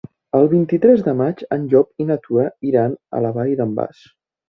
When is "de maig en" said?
1.09-1.69